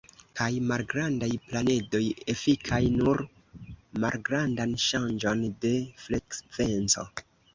[0.37, 2.01] Kaj malgrandaj planedoj
[2.33, 3.21] efikas nur
[4.05, 5.75] malgrandan ŝanĝon de
[6.07, 7.07] frekvenco.